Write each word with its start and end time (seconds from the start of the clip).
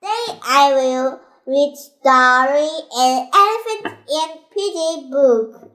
Today 0.00 0.38
I 0.44 0.72
will 0.74 1.20
read 1.44 1.74
story 1.76 2.70
An 2.98 3.30
Elephant 3.34 3.98
in 4.08 4.28
Piggie 4.54 5.10
book. 5.10 5.72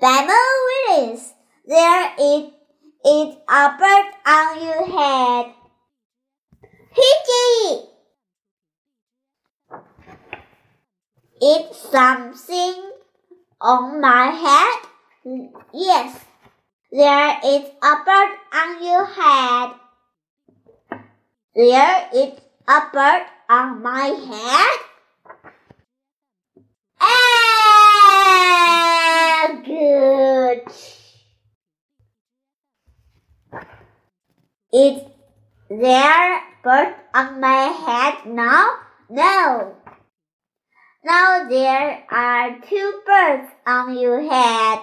By 0.00 0.24
Mo 0.26 0.38
Willems. 0.68 1.34
There 1.66 2.14
is, 2.20 2.52
is 3.04 3.36
a 3.48 3.74
bird 3.76 4.06
on 4.26 4.62
your 4.62 4.86
head. 4.86 5.54
Piggie! 6.94 7.88
It's 11.40 11.78
something 11.90 12.92
on 13.60 14.00
my 14.00 14.26
head? 14.30 15.50
Yes. 15.74 16.16
There 16.92 17.40
is 17.44 17.64
a 17.82 17.94
bird 18.06 18.38
on 18.52 18.84
your 18.84 19.04
head. 19.04 19.70
There 21.56 22.08
is 22.14 22.38
a 22.68 22.82
bird 22.92 23.26
on 23.48 23.82
my 23.82 24.06
head. 24.06 24.78
Good. 29.64 30.62
Is 34.72 35.02
there 35.70 36.40
bird 36.62 36.94
on 37.14 37.40
my 37.40 37.64
head 37.64 38.26
now? 38.26 38.76
No. 39.08 39.74
Now 41.04 41.48
there 41.48 42.04
are 42.10 42.60
two 42.68 43.00
birds 43.06 43.48
on 43.66 43.98
your 43.98 44.20
head. 44.20 44.80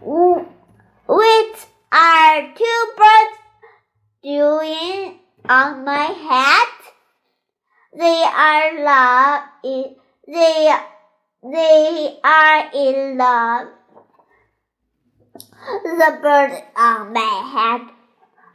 Which 0.00 1.66
are 1.92 2.54
two 2.54 2.86
birds 2.96 3.37
on 5.48 5.84
my 5.84 6.06
head? 6.28 6.68
They 7.96 8.22
are 8.24 8.84
love. 8.84 9.42
They 10.26 10.74
they 11.42 12.18
are 12.22 12.70
in 12.74 13.18
love. 13.18 13.68
The 15.84 16.18
birds 16.22 16.62
on 16.76 17.12
my 17.12 17.34
head 17.54 17.82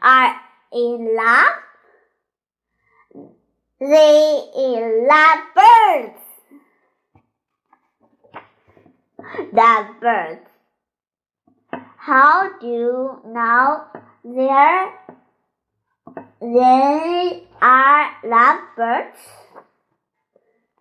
are 0.01 0.35
in 0.71 1.15
love. 1.15 1.53
They 3.79 4.43
in 4.55 5.07
love 5.07 5.39
birds. 5.55 6.19
The 9.51 9.87
birds 9.99 10.53
how 12.05 12.49
do 12.59 12.67
you 12.67 13.21
know 13.25 13.85
there 14.25 15.02
they 16.43 17.43
are 17.61 18.11
lovebirds? 18.25 19.17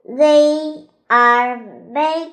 They 0.04 0.88
are 1.08 1.56
make 1.56 2.32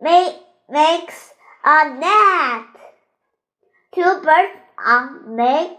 make 0.00 0.36
makes 0.70 1.32
a 1.64 1.90
net. 1.98 2.66
Two 3.92 4.20
birds 4.22 4.60
are 4.78 5.10
make 5.26 5.76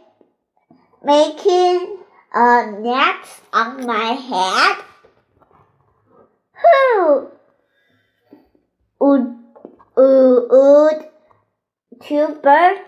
making 1.02 2.00
a 2.34 2.72
net 2.82 3.26
on 3.54 3.88
my 3.88 4.12
head. 4.28 4.84
Who 6.62 7.30
would 9.00 9.38
would 9.96 11.06
two 12.02 12.28
birds 12.44 12.82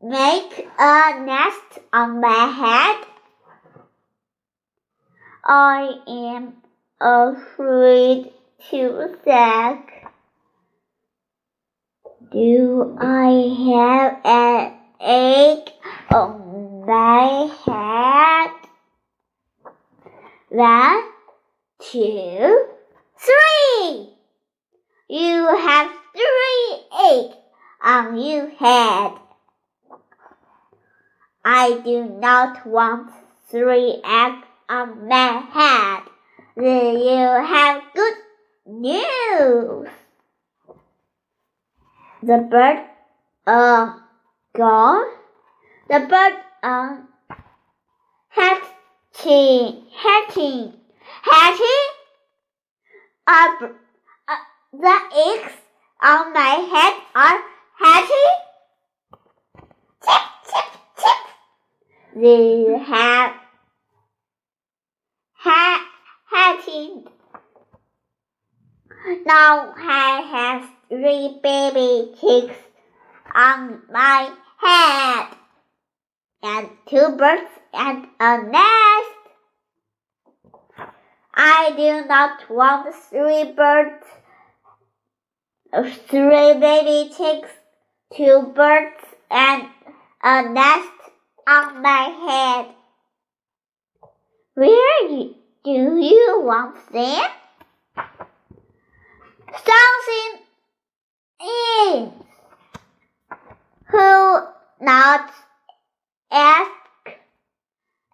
make 0.00 0.68
a 0.78 1.24
nest 1.26 1.80
on 1.92 2.20
my 2.20 2.46
head? 2.62 3.15
I 5.48 6.00
am 6.08 6.54
afraid 7.00 8.32
to 8.70 9.16
ask. 9.28 9.78
Do 12.32 12.96
I 13.00 13.30
have 13.70 14.20
an 14.24 14.74
egg 15.00 15.70
on 16.12 16.84
my 16.84 17.48
head? 17.64 18.50
One, 20.48 21.04
two, 21.78 22.66
three. 23.16 24.14
You 25.08 25.46
have 25.46 25.90
three 26.12 26.78
eggs 27.04 27.36
on 27.84 28.18
your 28.18 28.50
head. 28.50 29.12
I 31.44 31.80
do 31.84 32.04
not 32.04 32.66
want 32.66 33.12
three 33.48 34.00
eggs 34.04 34.45
on 34.68 35.08
my 35.08 35.42
head. 35.52 36.02
Then 36.56 36.98
you 36.98 37.44
have 37.44 37.82
good 37.94 38.14
news. 38.66 39.88
The 42.22 42.38
bird 42.50 42.84
uh 43.46 43.98
gone. 44.54 45.04
The 45.88 46.00
bird 46.00 46.34
uh 46.62 46.96
hatching 48.28 49.86
hatching 49.94 50.72
hatching. 51.22 51.86
Uh, 53.26 53.68
uh, 54.28 54.42
the 54.72 54.98
eggs 55.26 55.52
on 56.00 56.32
my 56.32 56.54
head 56.72 56.94
are 57.14 57.40
hatching. 57.78 58.32
Chip 60.04 60.24
chip 60.48 60.70
chip. 60.98 61.20
They 62.22 62.78
have 62.78 63.34
ha 65.34 65.86
hatching. 66.30 67.04
Now 69.24 69.74
I 69.76 70.20
have 70.32 70.70
three 70.88 71.40
baby 71.42 72.14
chicks 72.20 72.56
on 73.34 73.82
my 73.90 74.30
head, 74.58 75.26
and 76.42 76.70
two 76.88 77.16
birds 77.16 77.50
and 77.74 78.06
a 78.20 78.42
nest. 78.42 79.16
I 81.34 81.72
do 81.76 82.06
not 82.08 82.48
want 82.48 82.94
three 82.94 83.52
birds, 83.52 84.06
three 86.08 86.54
baby 86.58 87.12
chicks, 87.14 87.50
two 88.16 88.52
birds, 88.54 89.02
and 89.30 89.68
a 90.22 90.42
nest 90.48 90.92
on 91.46 91.82
my 91.82 92.04
head. 92.26 92.74
Where 94.54 95.08
do 95.08 95.34
you 95.64 96.40
want 96.42 96.76
them? 96.92 97.30
Something 99.52 100.40
is 101.40 102.08
who 103.86 104.46
not 104.80 105.30
ask 106.30 106.70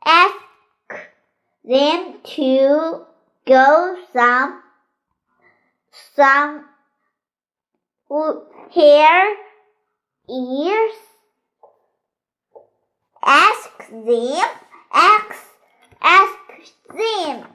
ask 0.05 0.34
them 1.65 2.15
to 2.25 3.05
go 3.47 3.97
some 4.12 4.62
some 6.15 6.65
hair 8.75 9.37
ears. 10.28 10.95
Ask 13.25 13.89
them 13.91 14.51
ask 14.93 15.37
ask 16.01 16.39
them. 16.89 17.47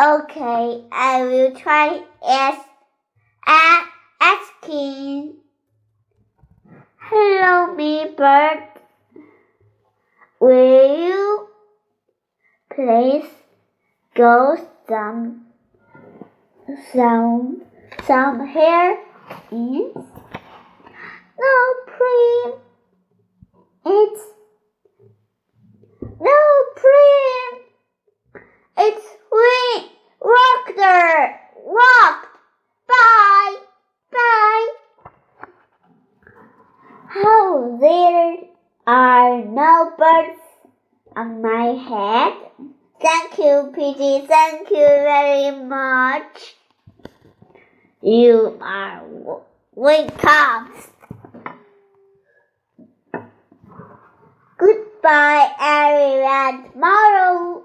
Okay 0.00 0.84
i 0.90 1.22
will 1.22 1.54
try 1.54 2.02
ask 2.26 2.66
asking 4.20 5.34
hello 7.14 7.74
me 7.74 8.06
bird 8.16 8.60
will 10.40 10.96
you 11.06 11.48
please 12.74 13.26
go 14.14 14.56
some 14.88 15.44
some 16.90 17.60
some 18.06 18.46
hair 18.54 18.96
in 19.50 19.92
no 21.42 21.54
prim 21.90 22.54
it's 23.84 24.24
no 26.28 26.40
prim 26.80 27.52
it's 28.86 29.06
we 29.30 29.56
walk 30.32 30.76
there 30.76 31.40
walk 31.78 32.26
bye 32.88 33.56
bye 34.10 34.68
how 37.14 37.76
there 37.78 38.36
are 38.86 39.44
no 39.44 39.91
birds 40.02 40.40
on 41.16 41.42
my 41.42 41.66
head 41.90 42.34
Thank 43.02 43.36
you, 43.38 43.72
Piggie. 43.76 44.28
Thank 44.28 44.70
you 44.70 44.86
very 44.86 45.50
much. 45.64 46.54
You 48.00 48.58
are 48.60 49.02
welcome. 49.74 50.72
Goodbye, 54.56 55.50
everyone. 55.60 56.72
Tomorrow 56.72 57.64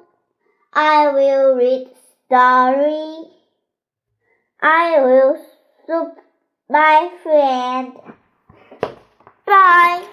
I 0.74 1.08
will 1.14 1.56
read 1.56 1.90
story. 2.26 3.30
I 4.60 5.02
will 5.02 5.38
soup 5.86 6.18
my 6.68 7.12
friend. 7.22 7.94
Bye. 9.46 10.04